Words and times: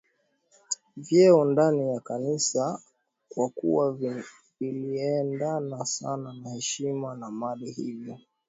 vyeo 0.97 1.45
ndani 1.45 1.89
ya 1.89 1.99
Kanisa 1.99 2.81
kwa 3.29 3.49
kuwa 3.49 3.99
viliendana 4.59 5.77
sasa 5.77 6.17
na 6.17 6.49
heshima 6.53 7.15
na 7.15 7.31
mali 7.31 7.71
hivyo 7.71 8.17